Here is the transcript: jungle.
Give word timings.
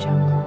jungle. 0.00 0.39